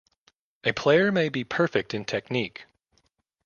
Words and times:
A 0.63 0.71
player 0.73 1.11
may 1.11 1.29
be 1.29 1.43
perfect 1.43 1.93
in 1.93 2.05
technique. 2.05 2.65